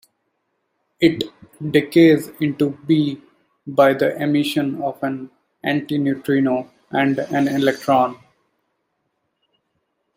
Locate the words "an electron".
7.19-8.17